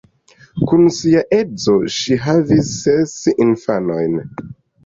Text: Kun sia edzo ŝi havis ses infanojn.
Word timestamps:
Kun 0.69 0.85
sia 0.99 1.21
edzo 1.37 1.75
ŝi 1.97 2.19
havis 2.25 2.73
ses 2.79 3.15
infanojn. 3.47 4.21